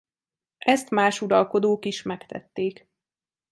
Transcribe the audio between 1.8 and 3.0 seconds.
is megtették.